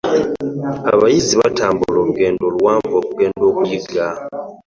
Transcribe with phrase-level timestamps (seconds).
[0.93, 4.05] Abayizzi batambula olugendo luwanvu okugenda okuyigga.